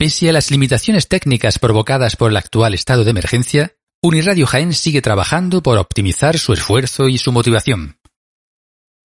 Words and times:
Pese 0.00 0.30
a 0.30 0.32
las 0.32 0.50
limitaciones 0.50 1.08
técnicas 1.08 1.58
provocadas 1.58 2.16
por 2.16 2.30
el 2.30 2.38
actual 2.38 2.72
estado 2.72 3.04
de 3.04 3.10
emergencia, 3.10 3.74
Uniradio 4.02 4.46
Jaén 4.46 4.72
sigue 4.72 5.02
trabajando 5.02 5.62
por 5.62 5.76
optimizar 5.76 6.38
su 6.38 6.54
esfuerzo 6.54 7.10
y 7.10 7.18
su 7.18 7.32
motivación. 7.32 7.98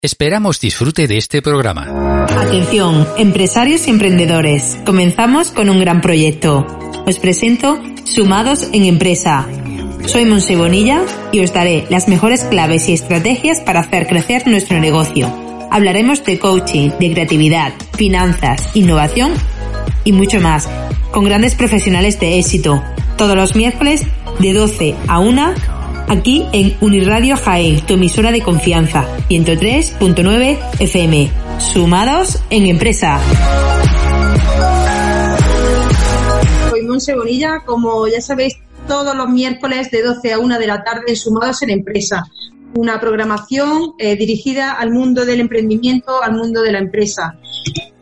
Esperamos 0.01 0.61
disfrute 0.61 1.05
de 1.07 1.17
este 1.17 1.41
programa. 1.41 2.25
Atención, 2.29 3.05
empresarios 3.17 3.87
y 3.87 3.89
emprendedores. 3.89 4.77
Comenzamos 4.85 5.51
con 5.51 5.69
un 5.69 5.81
gran 5.81 5.99
proyecto. 5.99 6.65
Os 7.05 7.19
presento 7.19 7.77
Sumados 8.05 8.69
en 8.71 8.85
Empresa. 8.85 9.49
Soy 10.05 10.23
Monse 10.23 10.55
Bonilla 10.55 11.01
y 11.33 11.41
os 11.41 11.51
daré 11.51 11.85
las 11.89 12.07
mejores 12.07 12.45
claves 12.45 12.87
y 12.87 12.93
estrategias 12.93 13.59
para 13.59 13.81
hacer 13.81 14.07
crecer 14.07 14.47
nuestro 14.47 14.79
negocio. 14.79 15.27
Hablaremos 15.71 16.23
de 16.23 16.39
coaching, 16.39 16.91
de 17.01 17.11
creatividad, 17.11 17.73
finanzas, 17.97 18.73
innovación 18.75 19.33
y 20.03 20.11
mucho 20.11 20.39
más, 20.39 20.67
con 21.11 21.25
grandes 21.25 21.55
profesionales 21.55 22.19
de 22.19 22.39
éxito, 22.39 22.83
todos 23.17 23.35
los 23.35 23.55
miércoles 23.55 24.03
de 24.39 24.53
12 24.53 24.95
a 25.07 25.19
1 25.19 25.53
aquí 26.07 26.45
en 26.53 26.75
Uniradio 26.81 27.37
Jaén, 27.37 27.85
tu 27.85 27.93
emisora 27.93 28.31
de 28.31 28.41
confianza, 28.41 29.05
103.9 29.29 30.57
FM. 30.79 31.31
Sumados 31.57 32.41
en 32.49 32.65
empresa. 32.65 33.19
Soy 36.69 36.81
Monse 36.83 37.15
Bonilla, 37.15 37.61
como 37.65 38.07
ya 38.07 38.21
sabéis, 38.21 38.57
todos 38.87 39.15
los 39.15 39.29
miércoles 39.29 39.89
de 39.91 40.03
12 40.03 40.33
a 40.33 40.39
1 40.39 40.59
de 40.59 40.67
la 40.67 40.83
tarde, 40.83 41.15
Sumados 41.15 41.61
en 41.63 41.71
empresa. 41.71 42.25
Una 42.75 42.99
programación 42.99 43.93
eh, 43.97 44.17
dirigida 44.17 44.73
al 44.73 44.91
mundo 44.91 45.25
del 45.25 45.39
emprendimiento, 45.39 46.21
al 46.21 46.33
mundo 46.33 46.61
de 46.61 46.73
la 46.73 46.79
empresa. 46.79 47.37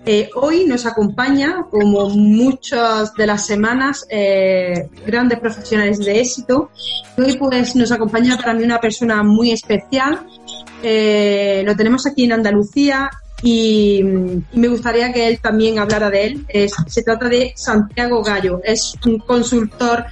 Eh, 0.06 0.30
hoy 0.36 0.66
nos 0.66 0.86
acompaña, 0.86 1.66
como 1.72 2.10
muchas 2.10 3.14
de 3.14 3.26
las 3.26 3.46
semanas, 3.46 4.06
eh, 4.10 4.90
grandes 5.06 5.40
profesionales 5.40 6.00
de 6.00 6.20
éxito. 6.20 6.72
Hoy 7.18 7.38
pues 7.38 7.76
nos 7.76 7.92
acompaña 7.92 8.38
para 8.38 8.54
mí 8.54 8.64
una 8.64 8.82
persona 8.82 9.24
muy 9.24 9.52
especial. 9.52 10.20
Eh, 10.82 11.64
lo 11.66 11.76
tenemos 11.78 12.06
aquí 12.06 12.26
en 12.26 12.34
Andalucía 12.34 13.10
y, 13.42 14.04
me 14.54 14.68
gustaría 14.68 15.14
que 15.14 15.28
él 15.28 15.40
también 15.40 15.80
hablara 15.80 16.10
de 16.10 16.26
él. 16.26 16.46
se 16.88 17.04
trata 17.04 17.30
de 17.30 17.54
Santiago 17.56 18.22
Gallo, 18.22 18.60
es 18.64 18.96
un 19.06 19.20
consultor 19.20 20.06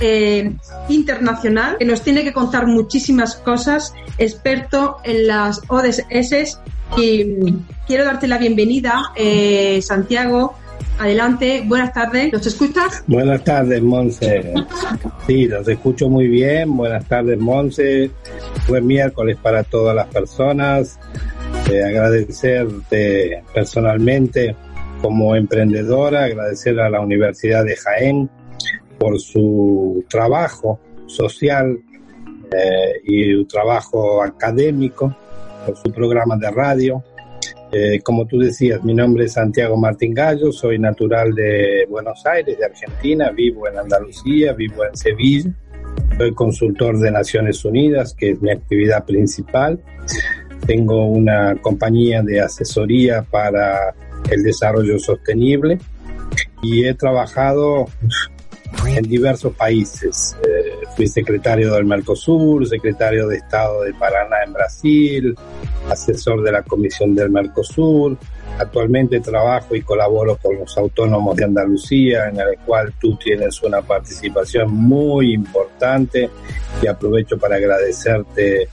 eh, 0.00 0.52
internacional 0.90 1.76
que 1.78 1.86
nos 1.86 2.02
tiene 2.02 2.22
que 2.22 2.34
contar 2.34 2.66
muchísimas 2.66 3.36
cosas, 3.36 3.94
experto 4.18 4.98
en 5.04 5.26
las 5.26 5.62
ODS 5.68 6.58
y 6.98 7.54
quiero 7.88 8.04
darte 8.04 8.28
la 8.28 8.38
bienvenida, 8.38 9.12
eh, 9.16 9.82
Santiago. 9.82 10.54
Adelante, 11.00 11.64
buenas 11.66 11.92
tardes, 11.92 12.32
¿nos 12.32 12.46
escuchas? 12.46 13.02
Buenas 13.06 13.42
tardes, 13.42 13.82
Monse. 13.82 14.54
Sí, 15.26 15.46
los 15.46 15.66
escucho 15.66 16.08
muy 16.08 16.28
bien. 16.28 16.76
Buenas 16.76 17.04
tardes, 17.06 17.38
Monse. 17.38 18.10
Buen 18.68 18.86
miércoles 18.86 19.36
para 19.42 19.62
todas 19.64 19.96
las 19.96 20.06
personas 20.08 20.98
agradecerte 21.76 23.42
personalmente 23.52 24.56
como 25.02 25.36
emprendedora, 25.36 26.24
agradecer 26.24 26.80
a 26.80 26.90
la 26.90 27.00
Universidad 27.00 27.64
de 27.64 27.76
Jaén 27.76 28.30
por 28.98 29.20
su 29.20 30.04
trabajo 30.08 30.80
social 31.06 31.78
eh, 32.50 33.00
y 33.04 33.32
su 33.34 33.44
trabajo 33.46 34.22
académico, 34.22 35.14
por 35.66 35.76
su 35.76 35.92
programa 35.92 36.36
de 36.36 36.50
radio. 36.50 37.04
Eh, 37.70 38.00
como 38.02 38.26
tú 38.26 38.38
decías, 38.38 38.82
mi 38.82 38.94
nombre 38.94 39.26
es 39.26 39.34
Santiago 39.34 39.76
Martín 39.76 40.14
Gallo, 40.14 40.52
soy 40.52 40.78
natural 40.78 41.34
de 41.34 41.86
Buenos 41.88 42.24
Aires, 42.24 42.58
de 42.58 42.64
Argentina, 42.64 43.30
vivo 43.30 43.68
en 43.68 43.78
Andalucía, 43.78 44.54
vivo 44.54 44.86
en 44.86 44.96
Sevilla, 44.96 45.50
soy 46.16 46.34
consultor 46.34 46.98
de 46.98 47.10
Naciones 47.10 47.64
Unidas, 47.64 48.14
que 48.14 48.30
es 48.30 48.40
mi 48.40 48.50
actividad 48.50 49.04
principal. 49.04 49.78
Tengo 50.66 51.06
una 51.06 51.56
compañía 51.60 52.22
de 52.22 52.40
asesoría 52.40 53.22
para 53.22 53.94
el 54.30 54.42
desarrollo 54.42 54.98
sostenible 54.98 55.78
y 56.62 56.86
he 56.86 56.94
trabajado 56.94 57.86
en 58.86 59.04
diversos 59.04 59.54
países. 59.54 60.36
Eh, 60.42 60.67
fui 60.98 61.06
secretario 61.06 61.72
del 61.74 61.84
Mercosur, 61.84 62.66
secretario 62.66 63.28
de 63.28 63.36
Estado 63.36 63.82
de 63.82 63.94
Paraná 63.94 64.38
en 64.44 64.52
Brasil, 64.52 65.36
asesor 65.88 66.42
de 66.42 66.50
la 66.50 66.64
Comisión 66.64 67.14
del 67.14 67.30
Mercosur. 67.30 68.18
Actualmente 68.58 69.20
trabajo 69.20 69.76
y 69.76 69.82
colaboro 69.82 70.36
con 70.38 70.58
los 70.58 70.76
autónomos 70.76 71.36
de 71.36 71.44
Andalucía, 71.44 72.28
en 72.28 72.40
el 72.40 72.58
cual 72.66 72.92
tú 73.00 73.16
tienes 73.16 73.62
una 73.62 73.80
participación 73.80 74.74
muy 74.74 75.34
importante 75.34 76.28
y 76.82 76.88
aprovecho 76.88 77.38
para 77.38 77.54
agradecerte 77.54 78.68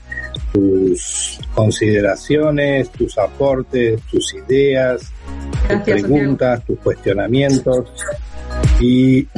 tus 0.52 1.38
consideraciones, 1.54 2.90
tus 2.90 3.16
aportes, 3.18 4.02
tus 4.10 4.34
ideas, 4.34 5.12
tus 5.68 5.80
preguntas, 5.82 6.64
tus 6.64 6.80
cuestionamientos. 6.80 7.88
Y 8.80 9.28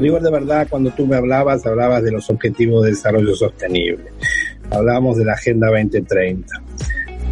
digo 0.00 0.20
de 0.20 0.30
verdad, 0.30 0.66
cuando 0.68 0.90
tú 0.90 1.06
me 1.06 1.16
hablabas, 1.16 1.66
hablabas 1.66 2.02
de 2.02 2.12
los 2.12 2.28
objetivos 2.30 2.84
de 2.84 2.90
desarrollo 2.90 3.34
sostenible. 3.34 4.10
Hablamos 4.70 5.16
de 5.16 5.24
la 5.24 5.34
Agenda 5.34 5.68
2030. 5.68 6.62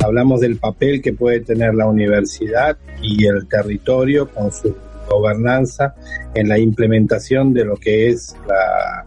Hablamos 0.04 0.40
del 0.40 0.56
papel 0.56 1.00
que 1.00 1.12
puede 1.12 1.40
tener 1.40 1.74
la 1.74 1.86
universidad 1.86 2.76
y 3.00 3.26
el 3.26 3.46
territorio 3.46 4.28
con 4.28 4.52
su 4.52 4.74
gobernanza 5.08 5.94
en 6.34 6.48
la 6.48 6.58
implementación 6.58 7.52
de 7.52 7.64
lo 7.64 7.76
que 7.76 8.08
es 8.08 8.34
la, 8.46 9.06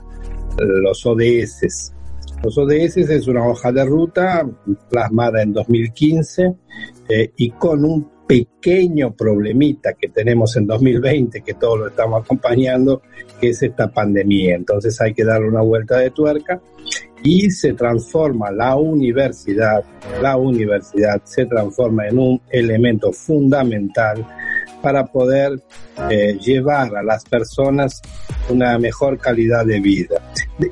los 0.57 1.05
ODS, 1.05 1.91
los 2.45 2.57
ODS 2.59 2.97
es 2.97 3.27
una 3.27 3.43
hoja 3.43 3.71
de 3.71 3.83
ruta 3.85 4.47
plasmada 4.89 5.41
en 5.41 5.51
2015 5.51 6.53
eh, 7.09 7.31
y 7.37 7.49
con 7.49 7.83
un 7.83 8.11
pequeño 8.27 9.13
problemita 9.13 9.93
que 9.93 10.09
tenemos 10.09 10.55
en 10.55 10.67
2020, 10.67 11.41
que 11.41 11.53
todos 11.53 11.79
lo 11.79 11.87
estamos 11.87 12.23
acompañando, 12.23 13.01
que 13.39 13.49
es 13.49 13.61
esta 13.61 13.87
pandemia. 13.91 14.55
Entonces 14.55 14.99
hay 15.01 15.13
que 15.13 15.23
darle 15.23 15.49
una 15.49 15.61
vuelta 15.61 15.97
de 15.97 16.11
tuerca 16.11 16.59
y 17.23 17.49
se 17.49 17.73
transforma 17.73 18.51
la 18.51 18.75
universidad, 18.75 19.83
la 20.21 20.37
universidad 20.37 21.21
se 21.23 21.45
transforma 21.45 22.07
en 22.07 22.19
un 22.19 22.41
elemento 22.49 23.11
fundamental 23.11 24.25
para 24.81 25.05
poder 25.05 25.59
eh, 26.09 26.37
llevar 26.39 26.95
a 26.95 27.01
las 27.01 27.25
personas 27.25 28.01
una 28.49 28.77
mejor 28.77 29.17
calidad 29.17 29.65
de 29.65 29.79
vida. 29.79 30.21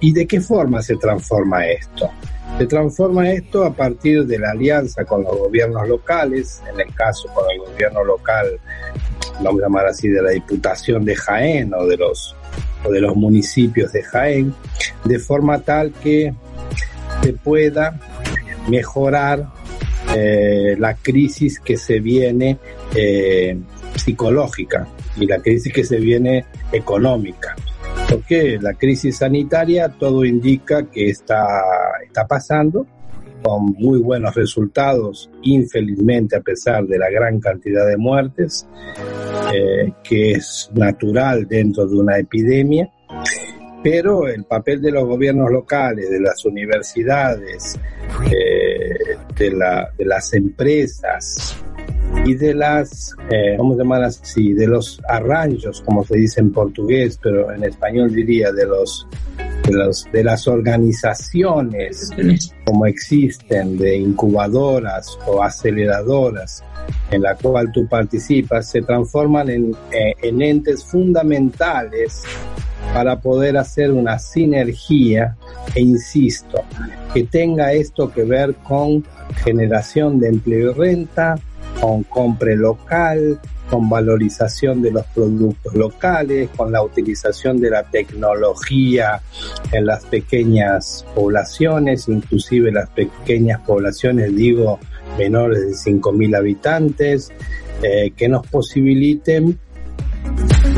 ¿Y 0.01 0.13
de 0.13 0.27
qué 0.27 0.39
forma 0.39 0.81
se 0.81 0.95
transforma 0.97 1.65
esto? 1.65 2.09
Se 2.57 2.67
transforma 2.67 3.31
esto 3.31 3.65
a 3.65 3.73
partir 3.73 4.25
de 4.25 4.37
la 4.37 4.51
alianza 4.51 5.03
con 5.05 5.23
los 5.23 5.37
gobiernos 5.37 5.87
locales, 5.87 6.61
en 6.71 6.79
el 6.79 6.93
caso 6.93 7.27
con 7.33 7.45
el 7.51 7.59
gobierno 7.59 8.03
local, 8.03 8.59
vamos 9.41 9.61
a 9.61 9.65
llamar 9.65 9.87
así, 9.87 10.07
de 10.07 10.21
la 10.21 10.29
Diputación 10.29 11.03
de 11.03 11.15
Jaén 11.15 11.73
o 11.73 11.85
de 11.85 11.97
los, 11.97 12.35
o 12.83 12.91
de 12.91 13.01
los 13.01 13.15
municipios 13.15 13.91
de 13.91 14.03
Jaén, 14.03 14.53
de 15.03 15.19
forma 15.19 15.59
tal 15.61 15.91
que 15.93 16.33
se 17.23 17.33
pueda 17.33 17.99
mejorar 18.69 19.47
eh, 20.15 20.75
la 20.77 20.95
crisis 20.95 21.59
que 21.59 21.77
se 21.77 21.99
viene 21.99 22.59
eh, 22.95 23.57
psicológica 23.95 24.87
y 25.17 25.25
la 25.25 25.39
crisis 25.39 25.73
que 25.73 25.83
se 25.83 25.97
viene 25.97 26.45
económica. 26.71 27.55
Porque 28.13 28.59
la 28.61 28.75
crisis 28.75 29.17
sanitaria 29.17 29.89
todo 29.89 30.23
indica 30.23 30.83
que 30.83 31.09
está, 31.09 31.63
está 32.05 32.27
pasando 32.27 32.85
con 33.41 33.73
muy 33.73 33.97
buenos 33.99 34.35
resultados, 34.35 35.31
infelizmente 35.41 36.35
a 36.35 36.41
pesar 36.41 36.85
de 36.85 36.99
la 36.99 37.09
gran 37.09 37.39
cantidad 37.39 37.87
de 37.87 37.97
muertes, 37.97 38.67
eh, 39.51 39.91
que 40.03 40.33
es 40.33 40.69
natural 40.75 41.47
dentro 41.47 41.87
de 41.87 41.95
una 41.95 42.19
epidemia, 42.19 42.87
pero 43.83 44.27
el 44.27 44.43
papel 44.43 44.79
de 44.79 44.91
los 44.91 45.05
gobiernos 45.05 45.49
locales, 45.49 46.07
de 46.11 46.19
las 46.19 46.45
universidades, 46.45 47.79
eh, 48.31 49.17
de, 49.35 49.51
la, 49.53 49.89
de 49.97 50.05
las 50.05 50.33
empresas, 50.33 51.62
y 52.25 52.35
de 52.35 52.53
las, 52.53 53.15
eh, 53.29 53.55
vamos 53.57 53.77
a 53.77 53.83
llamar 53.83 54.03
así, 54.03 54.53
de 54.53 54.67
los 54.67 55.01
arranjos, 55.07 55.81
como 55.81 56.03
se 56.03 56.17
dice 56.17 56.41
en 56.41 56.51
portugués, 56.51 57.19
pero 57.21 57.51
en 57.51 57.63
español 57.63 58.13
diría 58.13 58.51
de 58.51 58.65
los 58.65 59.07
de, 59.63 59.73
los, 59.73 60.05
de 60.11 60.23
las 60.23 60.47
organizaciones 60.47 62.11
como 62.65 62.85
existen, 62.85 63.77
de 63.77 63.97
incubadoras 63.97 65.17
o 65.25 65.41
aceleradoras 65.41 66.63
en 67.11 67.21
la 67.21 67.35
cual 67.35 67.71
tú 67.71 67.87
participas, 67.87 68.69
se 68.69 68.81
transforman 68.81 69.49
en, 69.49 69.71
eh, 69.91 70.13
en 70.21 70.41
entes 70.41 70.83
fundamentales 70.83 72.23
para 72.93 73.19
poder 73.19 73.57
hacer 73.57 73.91
una 73.91 74.19
sinergia 74.19 75.35
e 75.73 75.81
insisto, 75.81 76.61
que 77.13 77.23
tenga 77.23 77.73
esto 77.73 78.11
que 78.11 78.23
ver 78.23 78.53
con 78.55 79.03
generación 79.43 80.19
de 80.19 80.29
empleo 80.29 80.71
y 80.71 80.73
renta, 80.73 81.39
con 81.83 82.03
compre 82.03 82.55
local, 82.55 83.41
con 83.69 83.89
valorización 83.89 84.81
de 84.81 84.91
los 84.91 85.05
productos 85.07 85.75
locales, 85.75 86.49
con 86.55 86.71
la 86.71 86.81
utilización 86.81 87.59
de 87.59 87.71
la 87.71 87.83
tecnología 87.83 89.21
en 89.69 89.85
las 89.85 90.05
pequeñas 90.05 91.05
poblaciones, 91.13 92.07
inclusive 92.07 92.71
las 92.71 92.89
pequeñas 92.91 93.59
poblaciones, 93.67 94.33
digo, 94.33 94.79
menores 95.17 95.59
de 95.59 95.91
5.000 95.91 96.37
habitantes, 96.37 97.33
eh, 97.81 98.11
que 98.15 98.29
nos 98.29 98.47
posibiliten 98.47 99.59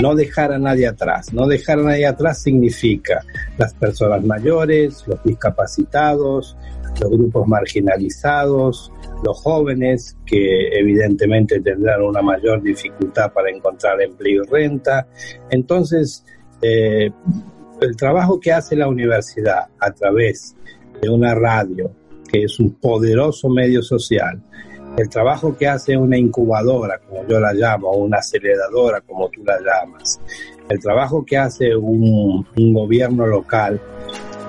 no 0.01 0.15
dejar 0.15 0.53
a 0.53 0.57
nadie 0.57 0.87
atrás. 0.87 1.31
No 1.33 1.45
dejar 1.45 1.77
a 1.77 1.83
nadie 1.83 2.07
atrás 2.07 2.41
significa 2.41 3.23
las 3.59 3.75
personas 3.75 4.23
mayores, 4.23 5.03
los 5.05 5.23
discapacitados, 5.23 6.57
los 6.99 7.11
grupos 7.11 7.47
marginalizados, 7.47 8.91
los 9.23 9.41
jóvenes 9.41 10.17
que 10.25 10.69
evidentemente 10.79 11.59
tendrán 11.59 12.01
una 12.01 12.21
mayor 12.21 12.61
dificultad 12.61 13.31
para 13.33 13.49
encontrar 13.49 14.01
empleo 14.01 14.43
y 14.43 14.47
renta. 14.47 15.07
Entonces, 15.49 16.23
eh, 16.61 17.11
el 17.81 17.95
trabajo 17.95 18.39
que 18.39 18.51
hace 18.51 18.75
la 18.75 18.87
universidad 18.87 19.67
a 19.79 19.91
través 19.91 20.55
de 21.01 21.09
una 21.09 21.35
radio, 21.35 21.91
que 22.31 22.43
es 22.43 22.59
un 22.59 22.75
poderoso 22.75 23.49
medio 23.49 23.81
social, 23.81 24.41
el 24.97 25.09
trabajo 25.09 25.57
que 25.57 25.67
hace 25.67 25.97
una 25.97 26.17
incubadora, 26.17 26.99
como 26.99 27.27
yo 27.27 27.39
la 27.39 27.51
llamo, 27.53 27.89
o 27.89 27.97
una 27.97 28.19
aceleradora, 28.19 29.01
como 29.01 29.27
tú 29.29 29.43
la 29.43 29.57
llamas, 29.59 30.21
el 30.69 30.79
trabajo 30.79 31.25
que 31.25 31.37
hace 31.37 31.75
un, 31.75 32.47
un 32.57 32.73
gobierno 32.73 33.27
local, 33.27 33.79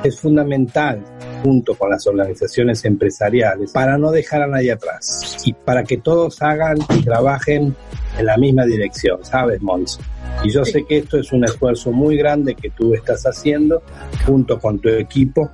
es 0.04 0.20
fundamental 0.20 1.02
junto 1.46 1.76
con 1.76 1.90
las 1.90 2.04
organizaciones 2.08 2.84
empresariales 2.84 3.70
para 3.70 3.96
no 3.96 4.10
dejar 4.10 4.42
a 4.42 4.48
nadie 4.48 4.72
atrás 4.72 5.36
y 5.44 5.52
para 5.52 5.84
que 5.84 5.98
todos 5.98 6.42
hagan 6.42 6.76
y 6.92 7.04
trabajen 7.04 7.76
en 8.18 8.26
la 8.26 8.36
misma 8.36 8.64
dirección, 8.64 9.24
¿sabes, 9.24 9.62
Mons? 9.62 10.00
Y 10.42 10.50
yo 10.50 10.64
sé 10.64 10.84
que 10.84 10.98
esto 10.98 11.18
es 11.18 11.30
un 11.30 11.44
esfuerzo 11.44 11.92
muy 11.92 12.16
grande 12.16 12.56
que 12.56 12.70
tú 12.70 12.94
estás 12.94 13.22
haciendo 13.26 13.80
junto 14.26 14.58
con 14.58 14.80
tu 14.80 14.88
equipo 14.88 15.48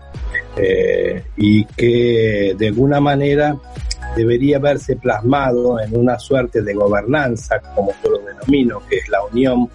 eh, 0.56 1.24
y 1.36 1.66
que 1.66 2.54
de 2.56 2.68
alguna 2.68 2.98
manera 2.98 3.54
debería 4.16 4.58
verse 4.58 4.96
plasmado 4.96 5.78
en 5.78 5.94
una 5.94 6.18
suerte 6.18 6.62
de 6.62 6.72
gobernanza, 6.72 7.60
como 7.74 7.92
yo 8.02 8.12
lo 8.12 8.18
denomino, 8.20 8.80
que 8.88 8.96
es 8.96 9.08
la 9.10 9.22
unión 9.24 9.68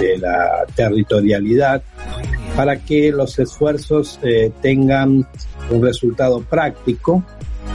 de 0.00 0.16
la 0.16 0.64
territorialidad, 0.74 1.82
para 2.56 2.76
que 2.78 3.10
los 3.10 3.38
esfuerzos 3.38 4.18
eh, 4.22 4.52
tengan 4.60 5.26
un 5.70 5.82
resultado 5.82 6.40
práctico 6.40 7.24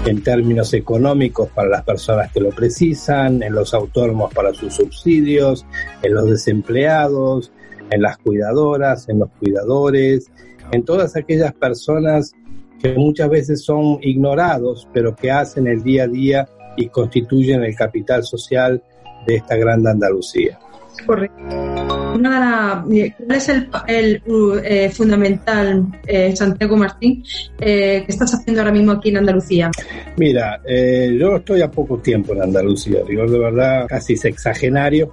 en 0.05 0.21
términos 0.21 0.73
económicos 0.73 1.49
para 1.49 1.69
las 1.69 1.83
personas 1.83 2.31
que 2.31 2.39
lo 2.39 2.49
precisan, 2.49 3.41
en 3.41 3.53
los 3.53 3.73
autónomos 3.73 4.33
para 4.33 4.53
sus 4.53 4.73
subsidios, 4.73 5.65
en 6.03 6.13
los 6.13 6.29
desempleados, 6.29 7.51
en 7.89 8.01
las 8.01 8.17
cuidadoras, 8.17 9.09
en 9.09 9.19
los 9.19 9.29
cuidadores, 9.39 10.31
en 10.71 10.83
todas 10.83 11.15
aquellas 11.15 11.53
personas 11.53 12.33
que 12.81 12.93
muchas 12.93 13.29
veces 13.29 13.63
son 13.63 13.99
ignorados, 14.01 14.87
pero 14.93 15.15
que 15.15 15.31
hacen 15.31 15.67
el 15.67 15.81
día 15.81 16.03
a 16.03 16.07
día 16.07 16.49
y 16.77 16.89
constituyen 16.89 17.63
el 17.63 17.75
capital 17.75 18.23
social 18.23 18.83
de 19.25 19.35
esta 19.35 19.55
gran 19.55 19.85
Andalucía. 19.87 20.59
Correcto. 21.05 21.94
¿Cuál 22.19 23.37
es 23.37 23.49
el, 23.49 23.69
el 23.87 24.21
eh, 24.63 24.89
fundamental, 24.89 25.85
eh, 26.07 26.35
Santiago 26.35 26.77
Martín, 26.77 27.23
eh, 27.59 28.03
que 28.05 28.11
estás 28.11 28.33
haciendo 28.33 28.61
ahora 28.61 28.71
mismo 28.71 28.93
aquí 28.93 29.09
en 29.09 29.17
Andalucía? 29.17 29.71
Mira, 30.17 30.61
yo 30.65 31.35
estoy 31.35 31.61
a 31.61 31.69
poco 31.69 31.97
tiempo 31.97 32.33
en 32.33 32.43
Andalucía, 32.43 33.01
digo 33.07 33.25
de 33.25 33.39
verdad 33.39 33.85
casi 33.87 34.15
sexagenario. 34.15 35.11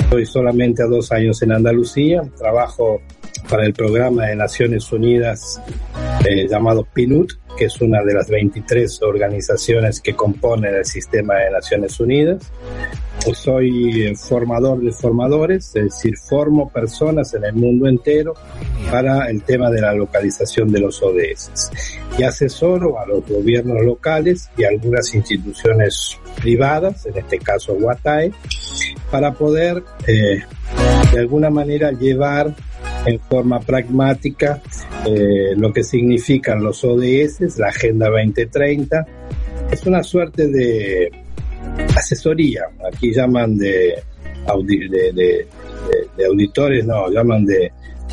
Estoy 0.00 0.24
solamente 0.24 0.82
a 0.82 0.86
dos 0.86 1.12
años 1.12 1.42
en 1.42 1.52
Andalucía, 1.52 2.22
trabajo 2.38 3.00
para 3.48 3.64
el 3.64 3.72
programa 3.72 4.26
de 4.26 4.36
Naciones 4.36 4.90
Unidas 4.92 5.60
llamado 6.48 6.84
PNUD, 6.84 7.30
que 7.56 7.64
es 7.66 7.80
una 7.80 8.02
de 8.02 8.14
las 8.14 8.28
23 8.28 9.02
organizaciones 9.02 10.00
que 10.00 10.14
componen 10.14 10.74
el 10.74 10.84
sistema 10.84 11.34
de 11.36 11.50
Naciones 11.50 11.98
Unidas 12.00 12.52
soy 13.34 14.14
formador 14.16 14.80
de 14.80 14.92
formadores, 14.92 15.66
es 15.74 15.84
decir, 15.84 16.16
formo 16.16 16.70
personas 16.70 17.34
en 17.34 17.44
el 17.44 17.54
mundo 17.54 17.88
entero 17.88 18.34
para 18.90 19.28
el 19.28 19.42
tema 19.42 19.70
de 19.70 19.80
la 19.80 19.92
localización 19.92 20.70
de 20.70 20.80
los 20.80 21.02
ODS. 21.02 21.70
Y 22.18 22.22
asesoro 22.22 22.98
a 22.98 23.06
los 23.06 23.26
gobiernos 23.26 23.82
locales 23.84 24.50
y 24.56 24.64
a 24.64 24.68
algunas 24.68 25.14
instituciones 25.14 26.18
privadas, 26.40 27.06
en 27.06 27.18
este 27.18 27.38
caso 27.38 27.74
Guatae, 27.74 28.32
para 29.10 29.32
poder 29.32 29.82
eh, 30.06 30.42
de 31.12 31.18
alguna 31.18 31.50
manera 31.50 31.92
llevar 31.92 32.54
en 33.08 33.20
forma 33.20 33.60
pragmática 33.60 34.62
eh, 35.06 35.54
lo 35.56 35.72
que 35.72 35.82
significan 35.82 36.62
los 36.62 36.84
ODS, 36.84 37.58
la 37.58 37.68
Agenda 37.68 38.08
2030. 38.10 39.06
Es 39.70 39.86
una 39.86 40.02
suerte 40.02 40.46
de 40.48 41.10
asesoría. 41.96 42.64
Aquí 42.92 43.12
llaman 43.12 43.56
de, 43.56 44.02
de, 45.14 45.46
auditores, 46.26 46.84
no, 46.84 47.10
llaman 47.10 47.46
de, 47.46 47.72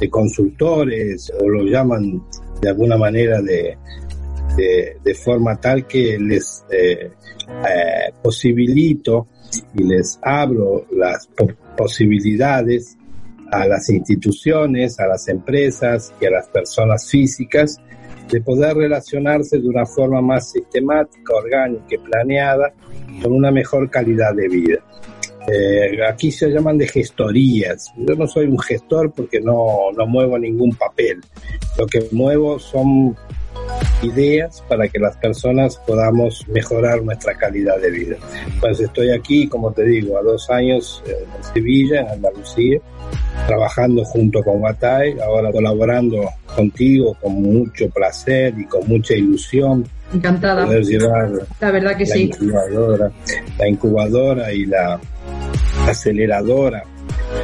consultores 0.09 1.31
o 1.39 1.47
lo 1.47 1.63
llaman 1.63 2.21
de 2.61 2.69
alguna 2.69 2.97
manera 2.97 3.41
de, 3.41 3.77
de, 5.03 5.15
forma 5.15 5.55
tal 5.59 5.87
que 5.87 6.19
les 6.19 6.63
eh, 6.69 7.11
eh, 7.49 8.13
posibilito 8.21 9.27
y 9.73 9.83
les 9.83 10.19
abro 10.21 10.85
las 10.91 11.29
posibilidades 11.77 12.97
a 13.51 13.67
las 13.67 13.89
instituciones, 13.89 14.99
a 14.99 15.07
las 15.07 15.27
empresas 15.27 16.13
y 16.19 16.25
a 16.25 16.31
las 16.31 16.47
personas 16.47 17.09
físicas 17.09 17.79
de 18.29 18.41
poder 18.41 18.75
relacionarse 18.75 19.59
de 19.59 19.67
una 19.67 19.85
forma 19.85 20.21
más 20.21 20.51
sistemática, 20.51 21.35
orgánica 21.35 21.95
y 21.95 21.97
planeada 21.97 22.73
con 23.21 23.33
una 23.33 23.51
mejor 23.51 23.89
calidad 23.89 24.33
de 24.33 24.47
vida. 24.47 24.79
Eh, 25.47 26.03
aquí 26.03 26.31
se 26.31 26.49
llaman 26.49 26.77
de 26.77 26.87
gestorías. 26.87 27.91
Yo 27.97 28.15
no 28.15 28.27
soy 28.27 28.47
un 28.47 28.57
gestor 28.57 29.11
porque 29.11 29.39
no, 29.39 29.91
no 29.95 30.07
muevo 30.07 30.39
ningún 30.39 30.71
papel. 30.71 31.21
Lo 31.77 31.85
que 31.85 32.07
muevo 32.11 32.57
son 32.57 33.15
ideas 34.01 34.63
para 34.67 34.87
que 34.87 34.99
las 34.99 35.15
personas 35.17 35.77
podamos 35.85 36.47
mejorar 36.47 37.01
nuestra 37.03 37.35
calidad 37.35 37.79
de 37.79 37.91
vida. 37.91 38.17
Pues 38.59 38.79
estoy 38.79 39.11
aquí, 39.11 39.47
como 39.47 39.71
te 39.71 39.83
digo, 39.83 40.17
a 40.17 40.21
dos 40.21 40.49
años 40.49 41.03
en 41.05 41.43
Sevilla, 41.53 42.01
en 42.01 42.09
Andalucía, 42.09 42.79
trabajando 43.47 44.03
junto 44.05 44.41
con 44.43 44.59
Guatay, 44.59 45.19
ahora 45.19 45.51
colaborando 45.51 46.29
contigo 46.55 47.15
con 47.21 47.33
mucho 47.41 47.89
placer 47.89 48.53
y 48.57 48.65
con 48.65 48.87
mucha 48.87 49.13
ilusión. 49.13 49.87
Encantada. 50.13 50.65
Poder 50.65 50.83
llevar 50.83 51.31
la 51.59 51.71
verdad 51.71 51.97
que 51.97 52.05
la 52.05 52.15
sí. 52.15 52.23
Incubadora, 52.23 53.11
la 53.57 53.67
incubadora 53.67 54.53
y 54.53 54.65
la 54.65 54.99
aceleradora 55.87 56.83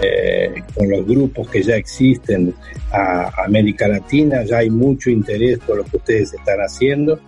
eh, 0.02 0.64
con 0.76 0.90
los 0.90 1.06
grupos 1.06 1.50
que 1.50 1.62
ya 1.62 1.76
existen 1.76 2.54
a 2.92 3.44
América 3.46 3.88
Latina, 3.88 4.44
ya 4.44 4.58
hay 4.58 4.70
mucho 4.70 5.10
interés 5.10 5.60
por 5.60 5.78
lo 5.78 5.84
que 5.84 5.98
ustedes 5.98 6.34
están 6.34 6.60
haciendo. 6.60 7.20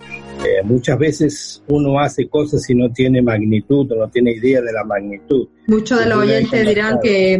Eh, 0.45 0.63
muchas 0.63 0.97
veces 0.97 1.63
uno 1.67 1.99
hace 1.99 2.27
cosas 2.27 2.69
y 2.69 2.75
no 2.75 2.91
tiene 2.91 3.21
magnitud 3.21 3.91
o 3.91 3.95
no 3.95 4.09
tiene 4.09 4.31
idea 4.31 4.61
de 4.61 4.73
la 4.73 4.83
magnitud. 4.83 5.47
Muchos 5.67 5.99
de 5.99 6.05
los 6.07 6.17
oyentes 6.19 6.67
dirán 6.67 6.99
que 7.01 7.39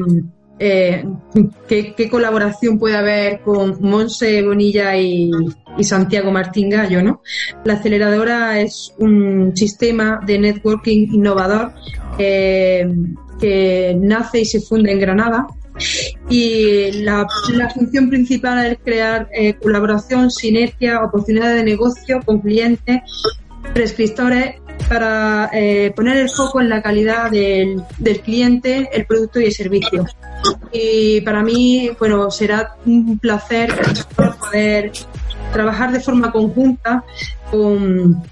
eh, 0.60 1.04
¿qué, 1.68 2.10
colaboración 2.10 2.78
puede 2.78 2.96
haber 2.96 3.42
con 3.42 3.78
Monse 3.82 4.42
Bonilla 4.44 4.96
y, 4.96 5.32
Santiago 5.82 6.32
Martín 6.32 6.70
Gallo, 6.70 7.02
¿no? 7.02 7.22
La 7.66 7.74
aceleradora 7.74 8.62
es 8.62 8.94
un 9.00 9.52
sistema 9.56 10.22
de 10.26 10.38
networking 10.38 11.08
innovador 11.12 11.74
eh, 12.20 12.88
que 13.44 13.94
nace 14.00 14.40
y 14.40 14.46
se 14.46 14.62
funda 14.62 14.90
en 14.90 15.00
Granada 15.00 15.46
y 16.30 17.04
la, 17.04 17.28
función 17.74 18.10
principal 18.10 18.66
es 18.66 18.78
crear 18.82 19.28
eh, 19.34 19.56
colaboración, 19.56 20.32
sinergia, 20.32 21.04
oportunidades 21.04 21.58
de 21.58 21.64
negocio 21.66 22.22
con 22.24 22.40
clientes, 22.40 23.02
prescriptores 23.74 24.62
para 24.88 25.50
eh, 25.52 25.92
poner 25.94 26.18
el 26.18 26.30
foco 26.30 26.62
en 26.62 26.70
la 26.70 26.82
calidad 26.82 27.32
del, 27.32 27.84
del, 27.98 28.22
cliente, 28.22 28.90
el 28.94 29.06
producto 29.06 29.42
y 29.42 29.46
el 29.46 29.52
servicio. 29.52 30.06
Y 30.72 31.20
para 31.22 31.44
mí, 31.44 31.92
bueno, 32.00 32.32
será 32.32 32.76
un 32.86 33.20
placer 33.20 33.74
poder 34.16 34.94
trabajar 35.52 35.92
de 35.92 36.00
forma 36.00 36.32
conjunta 36.32 37.04
con, 37.52 38.24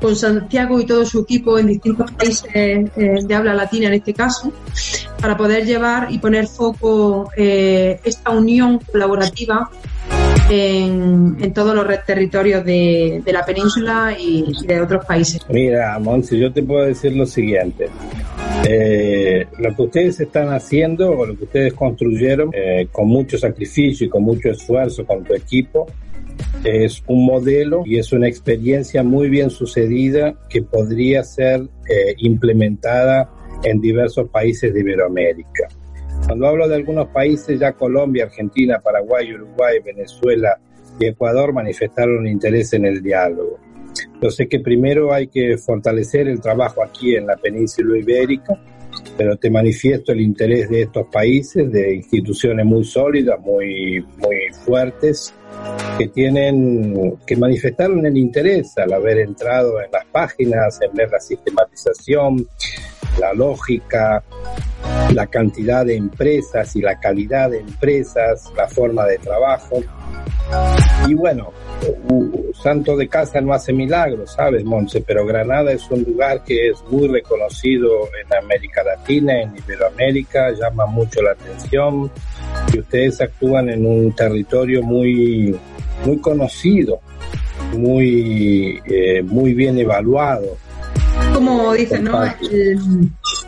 con 0.00 0.16
Santiago 0.16 0.80
y 0.80 0.86
todo 0.86 1.04
su 1.04 1.20
equipo 1.20 1.58
en 1.58 1.66
distintos 1.66 2.10
países 2.12 2.44
eh, 2.54 2.84
de 3.22 3.34
habla 3.34 3.54
latina 3.54 3.88
en 3.88 3.94
este 3.94 4.14
caso, 4.14 4.52
para 5.20 5.36
poder 5.36 5.64
llevar 5.64 6.08
y 6.10 6.18
poner 6.18 6.46
foco 6.46 7.30
eh, 7.36 8.00
esta 8.04 8.30
unión 8.30 8.78
colaborativa 8.90 9.70
en, 10.50 11.52
todos 11.52 11.74
los 11.74 12.04
territorios 12.04 12.64
de, 12.64 13.22
la 13.26 13.44
península 13.44 14.16
y, 14.18 14.44
de 14.66 14.80
otros 14.80 15.04
países. 15.04 15.40
Mira, 15.48 15.98
Monsi, 15.98 16.38
yo 16.38 16.52
te 16.52 16.62
puedo 16.62 16.86
decir 16.86 17.14
lo 17.14 17.26
siguiente. 17.26 17.88
Eh, 18.66 19.46
lo 19.58 19.74
que 19.74 19.82
ustedes 19.82 20.20
están 20.20 20.52
haciendo 20.52 21.10
o 21.10 21.26
lo 21.26 21.36
que 21.36 21.44
ustedes 21.44 21.74
construyeron 21.74 22.50
eh, 22.52 22.88
con 22.90 23.08
mucho 23.08 23.38
sacrificio 23.38 24.06
y 24.06 24.10
con 24.10 24.22
mucho 24.22 24.50
esfuerzo 24.50 25.06
con 25.06 25.22
tu 25.24 25.34
equipo 25.34 25.86
es 26.64 27.02
un 27.06 27.24
modelo 27.24 27.82
y 27.84 27.98
es 27.98 28.12
una 28.12 28.28
experiencia 28.28 29.02
muy 29.02 29.28
bien 29.28 29.50
sucedida 29.50 30.34
que 30.48 30.62
podría 30.62 31.22
ser 31.24 31.62
eh, 31.88 32.14
implementada 32.18 33.30
en 33.62 33.80
diversos 33.80 34.28
países 34.28 34.72
de 34.72 34.80
Iberoamérica. 34.80 35.68
Cuando 36.26 36.46
hablo 36.46 36.68
de 36.68 36.76
algunos 36.76 37.08
países, 37.08 37.58
ya 37.58 37.72
Colombia, 37.72 38.24
Argentina, 38.24 38.80
Paraguay, 38.80 39.32
Uruguay, 39.32 39.78
Venezuela 39.84 40.58
y 40.98 41.06
Ecuador 41.06 41.52
manifestaron 41.52 42.26
interés 42.26 42.72
en 42.72 42.86
el 42.86 43.02
diálogo. 43.02 43.58
Yo 44.20 44.30
sé 44.30 44.48
que 44.48 44.60
primero 44.60 45.12
hay 45.12 45.28
que 45.28 45.56
fortalecer 45.56 46.28
el 46.28 46.40
trabajo 46.40 46.82
aquí 46.82 47.14
en 47.14 47.26
la 47.26 47.36
península 47.36 47.96
ibérica, 47.98 48.60
pero 49.18 49.36
te 49.36 49.50
manifiesto 49.50 50.12
el 50.12 50.20
interés 50.20 50.70
de 50.70 50.82
estos 50.82 51.08
países, 51.08 51.70
de 51.72 51.96
instituciones 51.96 52.64
muy 52.64 52.84
sólidas, 52.84 53.40
muy, 53.40 54.00
muy 54.16 54.36
fuertes, 54.64 55.34
que 55.98 56.06
tienen, 56.06 57.18
que 57.26 57.36
manifestaron 57.36 58.06
el 58.06 58.16
interés 58.16 58.78
al 58.78 58.92
haber 58.92 59.18
entrado 59.18 59.82
en 59.82 59.90
las 59.90 60.04
páginas, 60.06 60.78
en 60.80 60.94
ver 60.94 61.10
la 61.10 61.18
sistematización, 61.18 62.46
la 63.18 63.34
lógica, 63.34 64.22
la 65.12 65.26
cantidad 65.26 65.84
de 65.84 65.96
empresas 65.96 66.76
y 66.76 66.80
la 66.80 67.00
calidad 67.00 67.50
de 67.50 67.58
empresas, 67.58 68.52
la 68.56 68.68
forma 68.68 69.04
de 69.04 69.18
trabajo. 69.18 69.82
Y 71.08 71.14
bueno, 71.14 71.52
santo 72.62 72.96
de 72.96 73.08
casa 73.08 73.40
no 73.40 73.52
hace 73.52 73.72
milagros, 73.72 74.32
¿sabes, 74.32 74.64
Monse? 74.64 75.00
Pero 75.00 75.24
Granada 75.26 75.72
es 75.72 75.88
un 75.90 76.02
lugar 76.02 76.44
que 76.44 76.68
es 76.68 76.82
muy 76.90 77.08
reconocido 77.08 77.90
en 78.22 78.44
América 78.44 78.82
Latina, 78.82 79.42
en 79.42 79.56
Iberoamérica, 79.56 80.50
llama 80.52 80.86
mucho 80.86 81.22
la 81.22 81.32
atención 81.32 82.10
y 82.72 82.80
ustedes 82.80 83.20
actúan 83.20 83.68
en 83.70 83.86
un 83.86 84.12
territorio 84.12 84.82
muy, 84.82 85.54
muy 86.04 86.18
conocido, 86.18 87.00
muy, 87.76 88.80
eh, 88.86 89.22
muy 89.22 89.54
bien 89.54 89.78
evaluado 89.78 90.56
como 91.38 91.72
dicen, 91.72 92.04
¿no? 92.04 92.20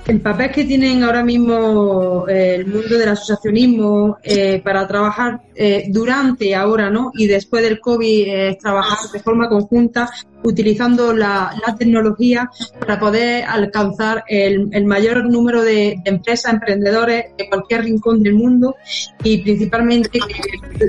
El, 0.07 0.21
papel 0.21 0.51
que 0.51 0.65
tienen 0.65 1.03
ahora 1.03 1.23
mismo 1.23 2.25
eh, 2.29 2.57
el 2.57 2.67
mundo 2.67 2.99
del 2.99 3.11
asociacionismo 3.11 4.19
eh, 4.23 4.61
para 4.63 4.87
trabajar 4.87 5.41
eh, 5.55 5.87
durante 5.89 6.55
ahora, 6.55 6.91
¿no? 6.91 7.13
Y 7.15 7.27
después 7.27 7.63
del 7.63 7.81
COVID, 7.81 8.29
es 8.29 8.59
trabajar 8.59 8.99
de 9.13 9.21
forma 9.21 9.49
conjunta, 9.49 10.09
utilizando 10.43 11.13
la, 11.13 11.53
tecnología 11.79 12.49
para 12.79 12.99
poder 12.99 13.45
alcanzar 13.45 14.25
el, 14.29 14.85
mayor 14.85 15.25
número 15.25 15.63
de, 15.63 15.97
empresas, 16.05 16.53
emprendedores 16.53 17.27
de 17.37 17.49
cualquier 17.49 17.85
rincón 17.85 18.23
del 18.23 18.35
mundo 18.35 18.77
y 19.23 19.39
principalmente 19.39 20.19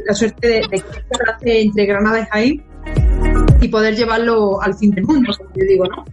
la 0.07 0.13
suerte 0.13 0.47
de, 0.47 0.83
de 1.41 1.61
entre 1.61 1.85
Granada 1.85 2.21
y 2.21 2.25
Jaén 2.25 2.71
y 3.61 3.67
poder 3.67 3.95
llevarlo 3.95 4.61
al 4.61 4.73
fin 4.75 4.91
del 4.91 5.05
mundo, 5.05 5.31
como 5.37 5.49
yo 5.55 5.65
digo, 5.65 5.85
¿no? 5.85 6.05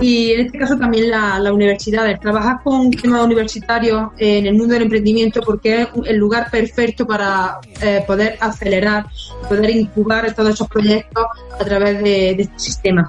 Y 0.00 0.32
en 0.32 0.46
este 0.46 0.58
caso 0.58 0.76
también 0.76 1.10
la, 1.10 1.52
universidad, 1.52 2.20
trabajar 2.20 2.58
con 2.62 2.90
temas 2.90 3.24
universitarios 3.24 4.10
en 4.18 4.46
el 4.46 4.54
mundo 4.54 4.74
del 4.74 4.84
emprendimiento 4.84 5.40
porque 5.40 5.82
es 5.82 5.88
el 6.04 6.16
lugar 6.16 6.50
perfecto 6.50 7.06
para 7.06 7.58
eh, 7.82 8.04
poder 8.06 8.36
acelerar, 8.40 9.06
poder 9.48 9.70
incubar 9.70 10.34
todos 10.34 10.54
esos 10.54 10.68
proyectos 10.68 11.24
a 11.58 11.64
través 11.64 12.02
de, 12.02 12.30
este 12.30 12.58
sistema. 12.58 13.08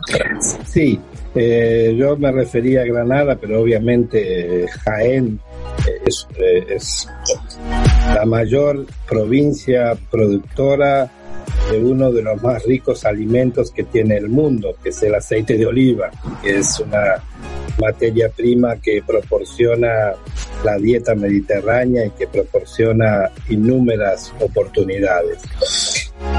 Sí, 0.63 1.00
eh, 1.36 1.94
yo 1.98 2.15
me 2.15 2.32
refería 2.32 2.82
a 2.82 2.86
Granada, 2.86 3.36
pero 3.36 3.62
obviamente 3.62 4.63
eh, 4.63 4.67
Jaén 4.86 5.39
es, 6.06 6.27
es 6.70 7.10
la 8.13 8.25
mayor 8.25 8.86
provincia 9.08 9.98
productora 10.10 11.12
de 11.72 11.84
uno 11.84 12.12
de 12.12 12.22
los 12.22 12.42
más 12.42 12.63
ricos 12.66 13.06
alimentos 13.06 13.72
que 13.72 13.84
tiene 13.84 14.18
el 14.18 14.30
mundo, 14.30 14.75
que 14.82 14.89
es 14.89 15.04
el 15.04 15.16
aceite 15.16 15.58
de 15.58 15.66
oliva, 15.66 16.12
que 16.42 16.58
es 16.58 16.80
una 16.80 17.24
materia 17.80 18.30
prima 18.30 18.75
que 18.77 19.01
proporciona 19.06 20.13
la 20.63 20.77
dieta 20.77 21.13
mediterránea 21.16 22.06
y 22.06 22.12
que 22.12 22.27
proporciona 22.27 23.30
innúmeras 23.50 24.34
oportunidades. 24.39 25.42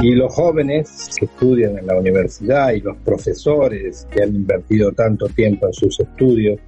Y 0.03 0.15
los 0.15 0.35
jóvenes 0.35 1.11
que 1.19 1.27
estudian 1.27 1.79
en 1.79 1.87
la 1.87 1.97
universidad 1.97 2.73
y 2.73 2.81
los 2.81 2.97
profesores 2.99 4.07
que 4.11 4.23
han 4.23 4.35
invertido 4.35 4.93
tanto 4.93 5.27
tiempo 5.29 5.67
en 5.67 5.73
sus 5.73 5.99
estudios 6.01 6.59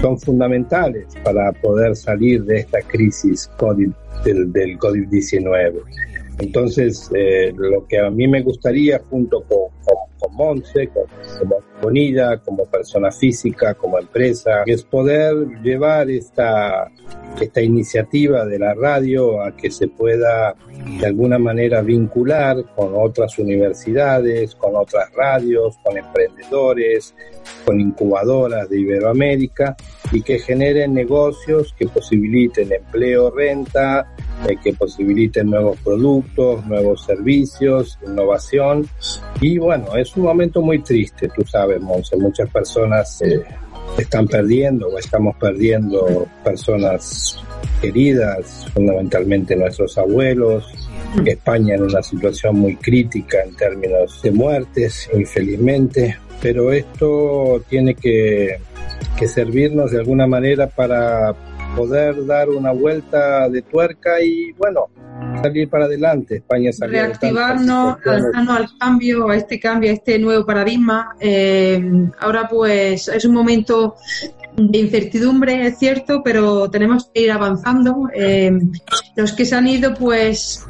son 0.00 0.18
fundamentales 0.18 1.06
para 1.24 1.52
poder 1.52 1.96
salir 1.96 2.44
de 2.44 2.60
esta 2.60 2.80
crisis 2.82 3.50
del 4.24 4.78
COVID-19. 4.78 5.82
Entonces, 6.38 7.10
eh, 7.14 7.52
lo 7.56 7.86
que 7.86 7.98
a 7.98 8.10
mí 8.10 8.28
me 8.28 8.42
gustaría, 8.42 9.00
junto 9.10 9.42
con, 9.42 9.68
con, 9.84 10.34
Monse, 10.34 10.88
con, 10.88 11.04
como 11.38 11.56
Bonilla, 11.82 12.38
como 12.38 12.64
persona 12.66 13.10
física, 13.10 13.74
como 13.74 13.98
empresa, 13.98 14.62
es 14.66 14.84
poder 14.84 15.34
llevar 15.62 16.08
esta, 16.10 16.90
esta 17.40 17.60
iniciativa 17.60 18.46
de 18.46 18.58
la 18.58 18.74
radio 18.74 19.42
a 19.42 19.56
que 19.56 19.70
se 19.70 19.88
pueda 19.88 20.54
de 21.00 21.06
alguna 21.06 21.38
manera 21.38 21.82
vincular 21.82 22.64
con 22.76 22.92
otras 22.94 23.38
universidades, 23.38 24.54
con 24.54 24.76
otras 24.76 25.12
radios, 25.12 25.76
con 25.82 25.98
emprendedores, 25.98 27.14
con 27.64 27.80
incubadoras 27.80 28.68
de 28.68 28.80
Iberoamérica 28.80 29.76
y 30.12 30.22
que 30.22 30.38
generen 30.38 30.94
negocios 30.94 31.74
que 31.76 31.88
posibiliten 31.88 32.72
empleo, 32.72 33.30
renta, 33.30 34.14
eh, 34.46 34.56
que 34.62 34.72
posibiliten 34.72 35.50
nuevos 35.50 35.78
productos, 35.80 36.64
nuevos 36.66 37.04
servicios, 37.04 37.98
innovación. 38.06 38.88
Y 39.40 39.58
bueno, 39.58 39.96
es 39.96 40.16
un 40.16 40.24
momento 40.24 40.62
muy 40.62 40.80
triste, 40.80 41.28
tú 41.34 41.44
sabes, 41.44 41.80
Monse, 41.80 42.16
muchas 42.16 42.48
personas 42.50 43.20
eh, 43.22 43.42
están 43.98 44.28
perdiendo 44.28 44.88
o 44.88 44.98
estamos 44.98 45.36
perdiendo 45.36 46.26
personas 46.44 47.42
queridas, 47.80 48.66
fundamentalmente 48.72 49.56
nuestros 49.56 49.98
abuelos. 49.98 50.72
España 51.24 51.74
en 51.74 51.84
una 51.84 52.02
situación 52.02 52.58
muy 52.58 52.76
crítica 52.76 53.42
en 53.42 53.56
términos 53.56 54.20
de 54.22 54.30
muertes, 54.30 55.08
infelizmente, 55.14 56.18
pero 56.40 56.70
esto 56.70 57.62
tiene 57.68 57.94
que, 57.94 58.60
que 59.18 59.26
servirnos 59.26 59.90
de 59.90 59.98
alguna 59.98 60.26
manera 60.26 60.66
para 60.68 61.34
poder 61.76 62.26
dar 62.26 62.48
una 62.48 62.72
vuelta 62.72 63.48
de 63.48 63.62
tuerca 63.62 64.20
y 64.22 64.52
bueno, 64.52 64.86
salir 65.42 65.68
para 65.68 65.84
adelante. 65.84 66.36
España 66.36 66.72
salió 66.72 67.00
Reactivarnos, 67.00 67.98
al 68.04 68.68
cambio, 68.78 69.28
a 69.28 69.36
este 69.36 69.60
cambio, 69.60 69.90
a 69.90 69.94
este 69.94 70.18
nuevo 70.18 70.44
paradigma. 70.44 71.16
Eh, 71.20 71.80
ahora 72.20 72.48
pues 72.48 73.08
es 73.08 73.24
un 73.24 73.34
momento 73.34 73.96
de 74.56 74.78
incertidumbre, 74.78 75.66
es 75.66 75.78
cierto, 75.78 76.22
pero 76.22 76.70
tenemos 76.70 77.10
que 77.12 77.22
ir 77.22 77.30
avanzando. 77.30 78.08
Eh, 78.14 78.52
los 79.16 79.32
que 79.32 79.44
se 79.44 79.54
han 79.54 79.68
ido, 79.68 79.94
pues 79.94 80.64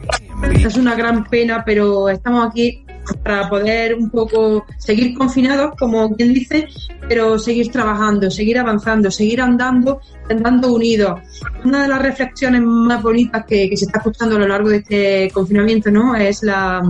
es 0.53 0.77
una 0.77 0.95
gran 0.95 1.25
pena, 1.25 1.63
pero 1.65 2.09
estamos 2.09 2.47
aquí 2.47 2.85
para 3.23 3.49
poder 3.49 3.95
un 3.95 4.11
poco 4.11 4.65
seguir 4.79 5.17
confinados, 5.17 5.75
como 5.79 6.15
quien 6.15 6.35
dice, 6.35 6.67
pero 7.09 7.39
seguir 7.39 7.71
trabajando, 7.71 8.31
seguir 8.31 8.59
avanzando, 8.59 9.11
seguir 9.11 9.41
andando, 9.41 10.01
andando 10.31 10.73
unidos. 10.73 11.21
Una 11.65 11.83
de 11.83 11.89
las 11.89 12.03
reflexiones 12.03 12.63
más 12.63 13.03
bonitas 13.03 13.45
que, 13.47 13.71
se 13.77 13.85
está 13.85 13.99
escuchando 13.99 14.37
a 14.37 14.39
lo 14.39 14.49
largo 14.49 14.71
de 14.71 14.77
este 14.79 15.31
confinamiento, 15.33 15.91
¿no? 15.91 16.15
Es 16.17 16.43
la 16.43 16.83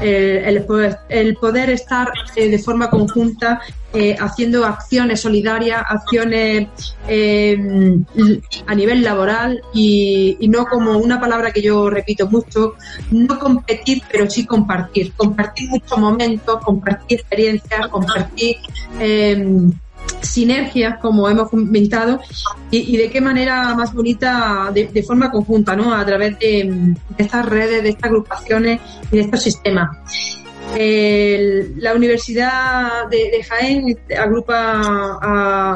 el, 0.00 0.66
el 1.08 1.36
poder 1.36 1.70
estar 1.70 2.08
eh, 2.36 2.48
de 2.48 2.58
forma 2.58 2.90
conjunta 2.90 3.60
eh, 3.94 4.16
haciendo 4.18 4.64
acciones 4.64 5.20
solidarias, 5.20 5.82
acciones 5.86 6.66
eh, 7.06 7.58
a 8.66 8.74
nivel 8.74 9.02
laboral 9.02 9.62
y, 9.74 10.38
no 10.48 10.64
como 10.64 10.96
una 10.96 11.20
palabra 11.20 11.50
que 11.50 11.60
yo 11.60 11.90
repito 11.90 12.26
mucho, 12.26 12.76
no 13.10 13.38
competir, 13.38 14.02
pero 14.10 14.30
sí 14.30 14.46
compartir. 14.46 15.12
Compartir 15.12 15.68
muchos 15.68 15.98
momentos, 15.98 16.64
compartir 16.64 17.20
experiencias, 17.20 17.88
compartir 17.88 18.56
eh, 18.98 19.46
sinergias, 20.20 20.98
como 20.98 21.28
hemos 21.28 21.48
comentado, 21.48 22.20
y, 22.70 22.96
de 22.96 23.10
qué 23.10 23.20
manera 23.20 23.74
más 23.74 23.92
bonita, 23.92 24.70
de, 24.72 25.02
forma 25.02 25.30
conjunta, 25.30 25.74
¿no? 25.76 25.94
A 25.94 26.04
través 26.04 26.38
de, 26.38 26.94
estas 27.18 27.46
redes, 27.46 27.82
de 27.82 27.90
estas 27.90 28.04
agrupaciones 28.04 28.80
y 29.10 29.16
de 29.16 29.22
estos 29.22 29.42
sistemas 29.42 29.90
la 31.76 31.94
Universidad 31.94 33.08
de, 33.10 33.42
Jaén 33.42 33.98
agrupa 34.18 35.18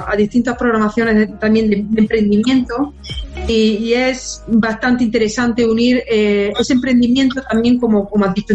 a, 0.06 0.16
distintas 0.16 0.56
programaciones 0.56 1.38
también 1.38 1.68
de, 1.68 1.76
emprendimiento 2.00 2.94
y, 3.46 3.92
es 3.92 4.42
bastante 4.46 5.04
interesante 5.04 5.66
unir 5.66 6.02
eh, 6.08 6.52
ese 6.58 6.74
emprendimiento 6.74 7.42
también 7.42 7.78
como, 7.78 8.08
como 8.08 8.24
ha 8.24 8.32
dicho 8.32 8.54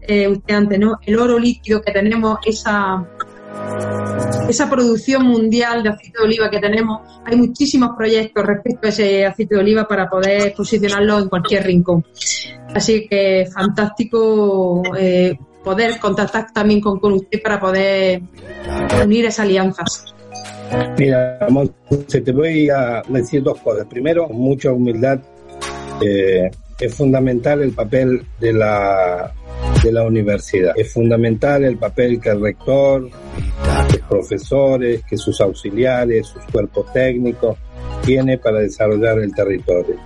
eh, 0.00 0.28
usted 0.28 0.54
antes, 0.54 0.78
¿no? 0.78 0.98
el 1.04 1.18
oro 1.18 1.38
líquido 1.38 1.82
que 1.82 1.92
tenemos, 1.92 2.38
esa 2.46 3.04
esa 4.48 4.68
producción 4.68 5.26
mundial 5.26 5.82
de 5.82 5.90
aceite 5.90 6.18
de 6.18 6.24
oliva 6.24 6.50
que 6.50 6.60
tenemos. 6.60 7.00
Hay 7.24 7.36
muchísimos 7.36 7.90
proyectos 7.96 8.44
respecto 8.44 8.86
a 8.86 8.90
ese 8.90 9.26
aceite 9.26 9.54
de 9.54 9.60
oliva 9.60 9.86
para 9.86 10.08
poder 10.08 10.54
posicionarlo 10.54 11.18
en 11.18 11.28
cualquier 11.28 11.64
rincón. 11.64 12.04
Así 12.74 13.06
que 13.08 13.46
fantástico 13.52 14.82
eh, 14.98 15.36
poder 15.62 15.98
contactar 15.98 16.52
también 16.52 16.80
con, 16.80 16.98
usted 17.12 17.42
para 17.42 17.58
poder 17.58 18.22
unir 19.02 19.26
esas 19.26 19.40
alianzas. 19.40 20.14
Mira, 20.98 21.38
te 22.08 22.32
voy 22.32 22.68
a 22.68 23.02
decir 23.08 23.42
dos 23.42 23.60
cosas. 23.60 23.86
Primero, 23.86 24.26
con 24.26 24.36
mucha 24.36 24.72
humildad, 24.72 25.20
eh, 26.02 26.50
es 26.80 26.94
fundamental 26.94 27.62
el 27.62 27.72
papel 27.72 28.26
de 28.40 28.52
la, 28.52 29.32
de 29.84 29.92
la 29.92 30.02
universidad. 30.02 30.72
Es 30.76 30.92
fundamental 30.92 31.62
el 31.64 31.76
papel 31.76 32.18
que 32.18 32.30
el 32.30 32.40
rector, 32.40 33.02
los 33.02 33.98
profesores, 34.08 35.02
que 35.04 35.16
sus 35.18 35.40
auxiliares, 35.40 36.26
sus 36.26 36.42
cuerpos 36.50 36.90
técnicos 36.92 37.58
tiene 38.02 38.38
para 38.38 38.60
desarrollar 38.60 39.18
el 39.18 39.34
territorio. 39.34 39.96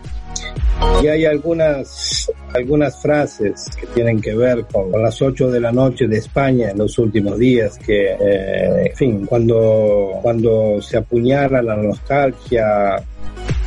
Y 1.02 1.06
hay 1.06 1.24
algunas, 1.26 2.30
algunas 2.54 3.00
frases 3.00 3.66
que 3.80 3.86
tienen 3.88 4.20
que 4.20 4.34
ver 4.34 4.64
con, 4.72 4.90
las 5.00 5.20
8 5.22 5.48
de 5.50 5.60
la 5.60 5.70
noche 5.70 6.08
de 6.08 6.18
España 6.18 6.70
en 6.70 6.78
los 6.78 6.98
últimos 6.98 7.38
días, 7.38 7.78
que, 7.78 8.12
eh, 8.12 8.86
en 8.86 8.96
fin, 8.96 9.26
cuando, 9.26 10.18
cuando 10.22 10.82
se 10.82 10.96
apuñala 10.96 11.62
la 11.62 11.76
nostalgia, 11.76 12.96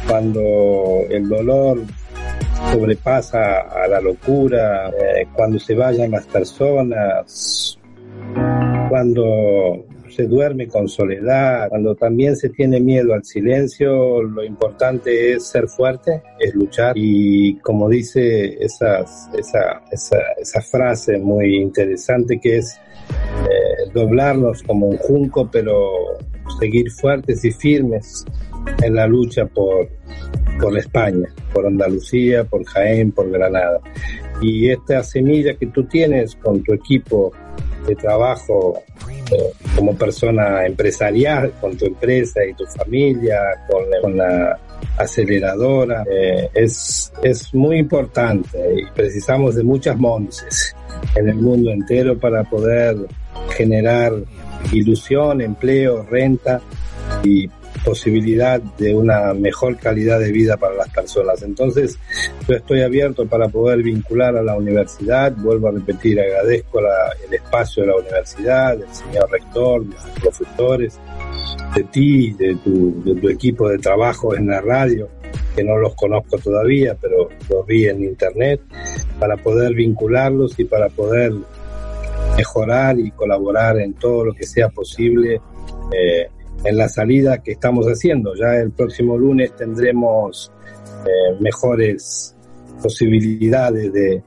cuando 0.08 1.04
el 1.10 1.28
dolor 1.30 1.82
sobrepasa 2.72 3.62
a 3.62 3.88
la 3.88 4.02
locura, 4.02 4.90
eh, 4.90 5.28
cuando 5.34 5.60
se 5.60 5.76
vayan 5.76 6.12
las 6.12 6.26
personas, 6.28 7.80
cuando 8.90 9.86
se 10.10 10.28
duerme 10.28 10.68
con 10.68 10.88
soledad, 10.88 11.70
cuando 11.70 11.96
también 11.96 12.36
se 12.36 12.50
tiene 12.50 12.80
miedo 12.80 13.14
al 13.14 13.24
silencio, 13.24 14.22
lo 14.22 14.44
importante 14.44 15.34
es 15.34 15.48
ser 15.48 15.68
fuerte, 15.68 16.22
es 16.40 16.54
luchar. 16.54 16.94
Y 16.96 17.56
como 17.60 17.88
dice 17.90 18.58
esa, 18.64 19.06
esa, 19.38 19.82
esa 20.38 20.62
frase 20.62 21.18
muy 21.18 21.58
interesante 21.58 22.40
que 22.40 22.58
es 22.58 22.80
eh, 23.50 23.90
doblarnos 23.94 24.64
como 24.64 24.88
un 24.88 24.98
junco, 24.98 25.50
pero 25.52 26.18
seguir 26.60 26.92
fuertes 26.92 27.44
y 27.46 27.52
firmes 27.52 28.26
en 28.84 28.96
la 28.96 29.08
lucha 29.08 29.46
por, 29.46 29.88
por 30.60 30.78
España, 30.78 31.34
por 31.54 31.66
Andalucía, 31.66 32.44
por 32.44 32.66
Jaén, 32.66 33.12
por 33.12 33.30
Granada. 33.30 33.80
Y 34.42 34.70
esta 34.70 35.04
semilla 35.04 35.56
que 35.56 35.68
tú 35.68 35.84
tienes 35.86 36.36
con 36.36 36.64
tu 36.64 36.74
equipo 36.74 37.32
de 37.88 37.96
trabajo 37.96 38.82
eh, 39.32 39.54
como 39.76 39.96
persona 39.96 40.66
empresarial, 40.66 41.54
con 41.62 41.78
tu 41.78 41.86
empresa 41.86 42.44
y 42.44 42.54
tu 42.54 42.66
familia, 42.66 43.40
con, 43.70 44.18
la 44.18 44.60
aceleradora, 44.98 46.04
eh, 46.12 46.50
es, 46.54 47.14
es 47.24 47.54
muy 47.54 47.78
importante 47.78 48.58
y 48.76 48.86
precisamos 48.94 49.56
de 49.56 49.64
muchas 49.64 49.98
monces 49.98 50.76
en 51.16 51.30
el 51.30 51.36
mundo 51.36 51.72
entero 51.72 52.18
para 52.20 52.44
poder 52.44 52.98
generar 53.56 54.14
ilusión, 54.72 55.42
empleo, 55.42 56.04
renta 56.04 56.62
y 57.24 57.50
posibilidad 57.84 58.62
de 58.62 58.96
una 58.96 59.34
mejor 59.34 59.78
calidad 59.78 60.20
de 60.20 60.32
vida 60.32 60.58
para 60.58 60.76
las 60.76 60.90
personas. 60.90 61.42
Entonces, 61.42 61.98
yo 62.48 62.56
estoy 62.56 62.82
abierto 62.82 63.26
para 63.26 63.48
poder 63.50 63.82
vincular 63.84 64.36
a 64.36 64.44
la 64.44 64.56
universidad. 64.56 65.34
Vuelvo 65.38 65.70
a 65.70 65.72
repetir, 65.72 66.20
agradezco 66.20 66.80
el 66.80 67.34
espacio 67.34 67.84
de 67.84 67.90
la 67.90 67.96
universidad, 67.98 68.78
del 68.78 68.94
señor 68.94 69.30
rector, 69.32 69.84
de 69.84 69.96
los 69.96 70.20
profesores, 70.20 71.00
de 71.76 71.84
ti, 71.86 72.34
de 72.34 72.56
tu, 72.64 73.04
de 73.04 73.16
tu 73.20 73.30
equipo 73.30 73.70
de 73.70 73.78
trabajo 73.78 74.36
en 74.36 74.48
la 74.48 74.62
radio, 74.62 75.10
que 75.56 75.64
no 75.64 75.78
los 75.78 75.96
conozco 75.96 76.38
todavía, 76.38 76.96
pero 77.00 77.30
los 77.50 77.66
vi 77.66 77.88
en 77.88 78.04
internet, 78.04 78.62
para 79.20 79.38
poder 79.38 79.74
vincularlos 79.74 80.60
y 80.60 80.66
para 80.66 80.90
poder 80.90 81.34
mejorar 82.38 83.00
y 83.00 83.12
colaborar 83.12 83.80
en 83.80 83.94
todo 83.94 84.26
lo 84.26 84.34
que 84.34 84.46
sea 84.46 84.70
posible 84.70 85.42
eh, 85.92 86.30
en 86.64 86.78
la 86.78 86.90
salida 86.90 87.42
que 87.42 87.54
estamos 87.54 87.86
haciendo. 87.88 88.36
Ya 88.36 88.56
el 88.56 88.72
próximo 88.72 89.18
lunes 89.18 89.56
tendremos 89.56 90.52
eh, 91.06 91.36
mejores 91.40 92.36
posibilidades 92.82 93.92
de, 93.94 94.24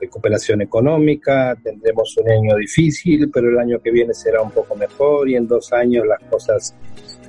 recuperación 0.00 0.62
económica, 0.62 1.56
tendremos 1.60 2.16
un 2.16 2.30
año 2.30 2.56
difícil, 2.56 3.28
pero 3.28 3.48
el 3.48 3.58
año 3.58 3.80
que 3.80 3.90
viene 3.90 4.14
será 4.14 4.40
un 4.40 4.52
poco 4.52 4.76
mejor 4.76 5.28
y 5.28 5.34
en 5.34 5.48
dos 5.48 5.72
años 5.72 6.06
las 6.06 6.20
cosas, 6.30 6.76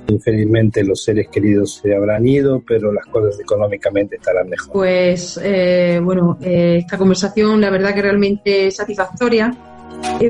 infelizmente 0.06 0.84
los 0.84 1.02
seres 1.02 1.26
queridos 1.26 1.80
se 1.82 1.92
habrán 1.92 2.24
ido, 2.24 2.62
pero 2.64 2.92
las 2.92 3.04
cosas 3.06 3.40
económicamente 3.40 4.14
estarán 4.14 4.48
mejor. 4.48 4.72
Pues 4.74 5.40
eh, 5.42 6.00
bueno, 6.00 6.38
eh, 6.40 6.76
esta 6.82 6.96
conversación 6.98 7.60
la 7.60 7.70
verdad 7.70 7.92
que 7.92 8.02
realmente 8.02 8.68
es 8.68 8.76
satisfactoria 8.76 9.75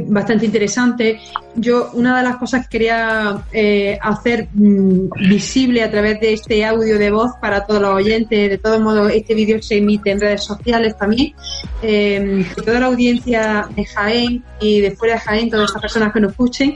bastante 0.09 0.46
interesante. 0.46 1.20
Yo, 1.55 1.90
una 1.94 2.18
de 2.18 2.22
las 2.22 2.37
cosas 2.37 2.66
que 2.66 2.79
quería 2.79 3.44
eh, 3.53 3.99
hacer 4.01 4.49
mm, 4.53 5.09
visible 5.29 5.83
a 5.83 5.90
través 5.90 6.20
de 6.20 6.35
este 6.35 6.64
audio 6.64 6.99
de 6.99 7.11
voz 7.11 7.33
para 7.40 7.64
todos 7.64 7.81
los 7.81 7.94
oyentes, 7.94 8.51
de 8.51 8.59
todos 8.59 8.81
modos, 8.81 9.11
este 9.12 9.35
vídeo 9.35 9.62
se 9.62 9.79
emite 9.79 10.11
en 10.11 10.20
redes 10.20 10.44
sociales 10.44 10.96
también, 10.99 11.35
eh, 11.83 12.44
toda 12.64 12.81
la 12.81 12.87
audiencia 12.87 13.68
de 13.75 13.85
Jaén 13.85 14.44
y 14.61 14.81
de 14.81 14.90
fuera 14.92 15.14
de 15.14 15.20
Jaén, 15.20 15.51
todas 15.51 15.70
esas 15.70 15.83
personas 15.83 16.12
que 16.12 16.20
nos 16.20 16.31
escuchen, 16.33 16.75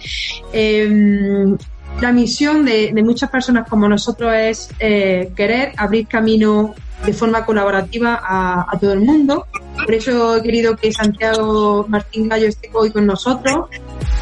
eh, 0.52 1.56
la 2.00 2.12
misión 2.12 2.64
de, 2.64 2.92
muchas 3.04 3.30
personas 3.30 3.68
como 3.68 3.88
nosotros 3.88 4.32
es 4.34 4.70
eh, 4.78 5.32
querer 5.36 5.72
abrir 5.76 6.06
camino 6.06 6.74
de 7.04 7.12
forma 7.12 7.44
colaborativa 7.44 8.20
a, 8.22 8.78
todo 8.78 8.92
el 8.92 9.00
mundo. 9.00 9.46
Por 9.84 9.94
eso 9.94 10.36
he 10.36 10.42
querido 10.42 10.76
que 10.76 10.92
Santiago 10.92 11.86
Martín 11.88 12.28
Gallo 12.28 12.46
esté 12.46 12.70
hoy 12.72 12.90
con 12.90 13.06
nosotros. 13.06 13.68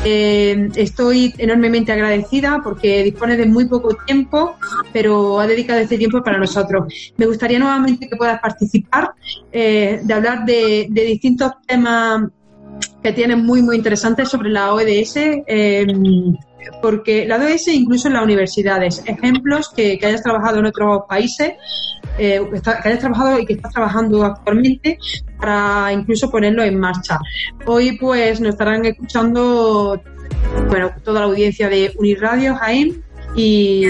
Eh, 0.05 0.69
estoy 0.77 1.35
enormemente 1.39 1.91
agradecida 1.91 2.61
porque 2.63 3.03
dispone 3.03 3.37
de 3.37 3.47
muy 3.47 3.67
poco 3.67 3.97
tiempo, 4.07 4.57
pero 4.93 5.41
ha 5.41 5.47
dedicado 5.47 5.81
este 5.81 5.99
tiempo 5.99 6.23
para 6.23 6.39
nosotros. 6.39 6.93
Me 7.17 7.27
gustaría 7.27 7.59
nuevamente 7.59 8.09
que 8.09 8.17
puedas 8.17 8.41
participar, 8.41 9.13
eh, 9.51 10.01
de 10.03 10.15
hablar 10.15 10.45
de, 10.45 10.89
distintos 10.91 11.53
temas 11.67 12.29
que 13.03 13.13
tienen 13.13 13.45
muy, 13.45 13.63
muy 13.63 13.77
interesantes 13.77 14.29
sobre 14.29 14.51
la 14.51 14.73
ODS. 14.73 15.17
Eh, 15.17 15.87
porque 16.81 17.27
la 17.27 17.37
ODS 17.37 17.69
incluso 17.69 18.09
en 18.09 18.15
las 18.15 18.25
universidades, 18.25 19.03
ejemplos 19.07 19.71
que, 19.75 19.99
que 19.99 20.07
hayas 20.07 20.23
trabajado 20.23 20.59
en 20.59 20.67
otros 20.67 21.03
países, 21.09 21.53
eh, 22.19 22.41
que 22.51 22.89
hayas 22.89 22.99
trabajado 22.99 23.39
y 23.39 23.47
que 23.47 23.55
estás 23.55 23.73
trabajando 23.73 24.25
actualmente 24.25 24.99
para 25.41 25.93
incluso 25.93 26.31
ponerlo 26.31 26.63
en 26.63 26.79
marcha. 26.79 27.19
Hoy 27.67 27.97
pues 27.99 28.41
nos 28.41 28.51
estarán 28.51 28.85
escuchando 28.85 30.01
bueno, 30.69 30.91
toda 31.05 31.21
la 31.21 31.27
audiencia 31.27 31.69
de 31.69 31.93
Uniradio 31.97 32.55
Jaén 32.57 33.03
y, 33.35 33.87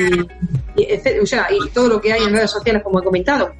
o 1.22 1.26
sea, 1.26 1.46
y 1.50 1.70
todo 1.70 1.88
lo 1.88 2.00
que 2.00 2.12
hay 2.12 2.22
en 2.22 2.32
redes 2.32 2.50
sociales, 2.50 2.82
como 2.82 3.00
he 3.00 3.04
comentado. 3.04 3.52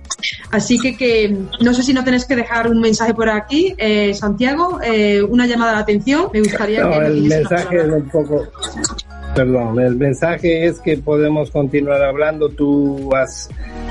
Así 0.51 0.79
que, 0.79 0.97
que 0.97 1.35
no 1.61 1.73
sé 1.73 1.83
si 1.83 1.93
no 1.93 2.05
tenés 2.05 2.25
que 2.25 2.37
dejar 2.37 2.69
un 2.69 2.81
mensaje 2.81 3.15
por 3.15 3.29
aquí, 3.29 3.75
eh, 3.79 4.13
Santiago, 4.15 4.81
eh, 4.83 5.23
una 5.23 5.47
llamada 5.47 5.75
de 5.75 5.79
atención. 5.79 6.29
Me 6.33 6.41
gustaría 6.41 6.89
que 6.89 6.97
el 7.07 7.23
mensaje 7.23 7.77
es 7.77 7.89
un 7.89 8.09
poco. 8.09 8.47
Perdón, 9.35 9.79
el 9.81 9.97
mensaje 9.97 10.67
es 10.67 10.81
que 10.81 10.97
podemos 10.97 11.51
continuar 11.51 12.03
hablando. 12.03 12.49
Tú 12.49 13.15
has 13.15 13.49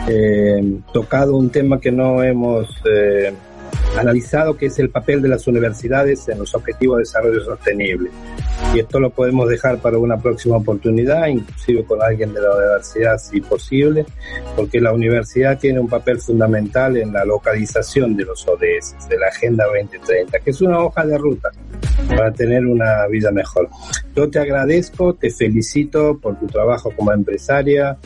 eh, 0.07 0.79
tocado 0.91 1.37
un 1.37 1.49
tema 1.49 1.79
que 1.79 1.91
no 1.91 2.21
hemos 2.21 2.67
eh, 2.89 3.33
analizado, 3.97 4.55
que 4.55 4.67
es 4.67 4.79
el 4.79 4.89
papel 4.89 5.21
de 5.21 5.29
las 5.29 5.47
universidades 5.47 6.27
en 6.29 6.39
los 6.39 6.53
objetivos 6.55 6.97
de 6.97 7.01
desarrollo 7.01 7.43
sostenible. 7.43 8.09
Y 8.73 8.79
esto 8.79 8.99
lo 8.99 9.09
podemos 9.09 9.49
dejar 9.49 9.79
para 9.79 9.97
una 9.97 10.17
próxima 10.17 10.57
oportunidad, 10.57 11.27
inclusive 11.27 11.83
con 11.85 12.01
alguien 12.01 12.33
de 12.33 12.41
la 12.41 12.55
universidad 12.55 13.17
si 13.17 13.41
posible, 13.41 14.05
porque 14.55 14.79
la 14.79 14.93
universidad 14.93 15.57
tiene 15.57 15.79
un 15.79 15.87
papel 15.87 16.19
fundamental 16.19 16.97
en 16.97 17.13
la 17.13 17.25
localización 17.25 18.15
de 18.15 18.25
los 18.25 18.47
ODS, 18.47 19.07
de 19.09 19.17
la 19.17 19.27
Agenda 19.27 19.65
2030, 19.65 20.39
que 20.39 20.49
es 20.49 20.61
una 20.61 20.79
hoja 20.79 21.05
de 21.05 21.17
ruta 21.17 21.51
para 22.09 22.31
tener 22.31 22.65
una 22.65 23.07
vida 23.07 23.31
mejor. 23.31 23.69
Yo 24.15 24.29
te 24.29 24.39
agradezco, 24.39 25.13
te 25.13 25.29
felicito 25.29 26.17
por 26.17 26.39
tu 26.39 26.47
trabajo 26.47 26.91
como 26.95 27.11
empresaria, 27.13 27.97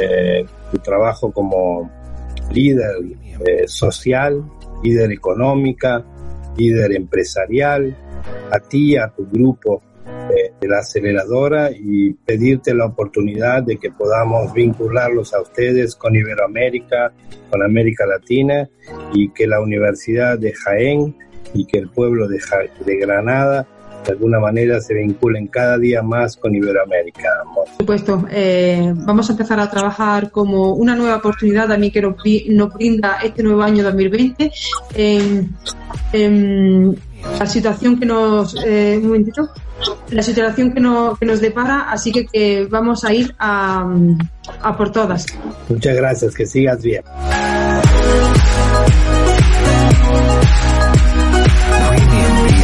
eh, 0.00 0.44
tu 0.70 0.78
trabajo 0.78 1.32
como 1.32 1.90
líder 2.52 2.96
eh, 3.46 3.64
social, 3.66 4.42
líder 4.82 5.12
económica, 5.12 6.04
líder 6.56 6.92
empresarial, 6.92 7.96
a 8.50 8.58
ti, 8.60 8.96
a 8.96 9.08
tu 9.08 9.26
grupo 9.26 9.82
eh, 10.06 10.52
de 10.60 10.68
la 10.68 10.78
aceleradora 10.78 11.70
y 11.70 12.12
pedirte 12.12 12.74
la 12.74 12.86
oportunidad 12.86 13.62
de 13.62 13.76
que 13.76 13.90
podamos 13.90 14.52
vincularlos 14.52 15.34
a 15.34 15.40
ustedes 15.40 15.94
con 15.94 16.14
Iberoamérica, 16.14 17.12
con 17.50 17.62
América 17.62 18.06
Latina 18.06 18.68
y 19.12 19.30
que 19.30 19.46
la 19.46 19.60
Universidad 19.60 20.38
de 20.38 20.52
Jaén 20.52 21.16
y 21.54 21.66
que 21.66 21.78
el 21.78 21.88
pueblo 21.88 22.28
de, 22.28 22.40
de 22.84 22.96
Granada 22.96 23.66
de 24.08 24.14
alguna 24.14 24.40
manera 24.40 24.80
se 24.80 24.94
vinculen 24.94 25.48
cada 25.48 25.76
día 25.76 26.02
más 26.02 26.34
con 26.36 26.54
Iberoamérica. 26.54 27.28
Por 27.54 27.68
supuesto, 27.78 28.24
eh, 28.30 28.94
vamos 28.94 29.28
a 29.28 29.32
empezar 29.32 29.60
a 29.60 29.70
trabajar 29.70 30.30
como 30.30 30.72
una 30.72 30.96
nueva 30.96 31.16
oportunidad 31.16 31.76
mí 31.76 31.90
que 31.90 32.00
nos, 32.00 32.16
brinda 32.74 33.18
este 33.22 33.42
nuevo 33.42 33.62
año 33.62 33.84
2020. 33.84 34.50
la 37.38 37.46
situación 37.46 38.00
que 38.00 38.06
nos 38.06 38.54
eh, 38.64 38.96
un 38.96 39.08
momentito, 39.08 39.50
la 40.10 40.22
situación 40.22 40.72
que, 40.72 40.80
no, 40.80 41.14
que 41.20 41.26
nos 41.26 41.42
depara, 41.42 41.90
así 41.90 42.10
que, 42.10 42.24
que 42.26 42.64
vamos 42.64 43.04
a 43.04 43.12
ir 43.12 43.34
a, 43.38 43.86
a 44.62 44.76
por 44.76 44.90
todas. 44.90 45.26
Muchas 45.68 45.94
gracias, 45.94 46.34
que 46.34 46.46
sigas 46.46 46.82
bien. 46.82 47.02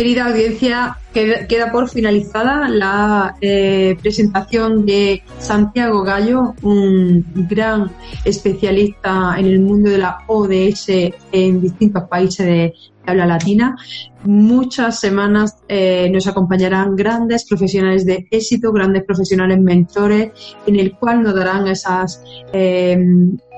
Querida 0.04 0.26
audiencia, 0.26 0.98
queda, 1.14 1.72
por 1.72 1.88
finalizada 1.88 2.68
la 2.68 3.36
eh, 3.40 3.96
presentación 4.02 4.84
de 4.84 5.22
Santiago 5.38 6.02
Gallo, 6.02 6.54
un 6.60 7.24
gran 7.48 7.90
especialista 8.22 9.36
en 9.38 9.46
el 9.46 9.60
mundo 9.60 9.88
de 9.88 9.96
la 9.96 10.18
ODS 10.26 10.90
en 11.32 11.62
distintos 11.62 12.02
países 12.02 12.44
de 12.44 12.74
habla 13.06 13.24
latina. 13.24 13.78
Muchas 14.24 15.00
semanas 15.00 15.56
eh, 15.68 16.10
nos 16.12 16.26
acompañarán 16.26 16.96
grandes 16.96 17.46
profesionales 17.46 18.04
de 18.04 18.28
éxito, 18.30 18.72
grandes 18.72 19.04
profesionales 19.04 19.58
mentores, 19.58 20.32
en 20.66 20.80
el 20.80 20.98
cual 20.98 21.22
nos 21.22 21.34
darán 21.34 21.66
esas 21.66 22.22
eh, 22.52 22.98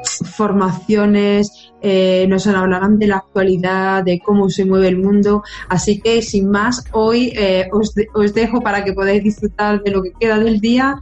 formaciones, 0.09 1.71
eh, 1.83 2.27
nos 2.29 2.47
hablarán 2.47 2.99
de 2.99 3.07
la 3.07 3.17
actualidad, 3.17 4.03
de 4.03 4.19
cómo 4.19 4.49
se 4.49 4.65
mueve 4.65 4.89
el 4.89 4.99
mundo. 4.99 5.43
Así 5.69 6.01
que, 6.01 6.23
sin 6.23 6.51
más, 6.51 6.85
hoy 6.93 7.33
eh, 7.37 7.69
os, 7.73 7.95
os 8.15 8.35
dejo 8.35 8.61
para 8.61 8.85
que 8.85 8.93
podáis 8.93 9.23
disfrutar 9.23 9.83
de 9.83 9.91
lo 9.91 10.03
que 10.03 10.13
queda 10.19 10.39
del 10.39 10.61
día. 10.61 10.99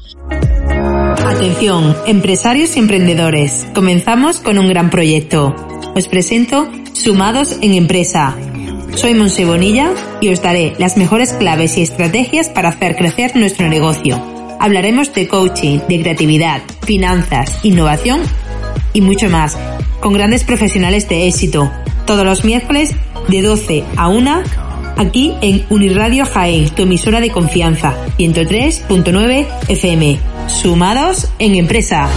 Atención, 1.26 1.96
empresarios 2.06 2.76
y 2.76 2.80
emprendedores. 2.80 3.66
Comenzamos 3.74 4.40
con 4.40 4.58
un 4.58 4.68
gran 4.68 4.90
proyecto. 4.90 5.54
Os 5.94 6.08
presento 6.08 6.68
Sumados 6.92 7.58
en 7.60 7.72
Empresa. 7.72 8.36
Soy 8.94 9.14
Monse 9.14 9.44
Bonilla 9.44 9.92
y 10.20 10.28
os 10.30 10.42
daré 10.42 10.74
las 10.78 10.96
mejores 10.96 11.32
claves 11.32 11.76
y 11.78 11.82
estrategias 11.82 12.48
para 12.48 12.68
hacer 12.68 12.96
crecer 12.96 13.36
nuestro 13.36 13.68
negocio. 13.68 14.22
Hablaremos 14.60 15.12
de 15.12 15.28
coaching, 15.28 15.80
de 15.88 16.00
creatividad, 16.00 16.62
finanzas, 16.86 17.58
innovación 17.64 18.20
y 18.92 19.00
mucho 19.00 19.28
más, 19.28 19.56
con 20.00 20.12
grandes 20.12 20.44
profesionales 20.44 21.08
de 21.08 21.26
éxito, 21.26 21.70
todos 22.06 22.24
los 22.24 22.44
miércoles 22.44 22.90
de 23.28 23.42
12 23.42 23.84
a 23.96 24.08
1 24.08 24.42
aquí 24.96 25.34
en 25.40 25.64
Uniradio 25.70 26.26
Jaén, 26.26 26.68
tu 26.70 26.82
emisora 26.82 27.20
de 27.20 27.30
confianza, 27.30 27.94
103.9 28.18 29.46
FM. 29.68 30.18
Sumados 30.46 31.28
en 31.38 31.54
empresa. 31.54 32.08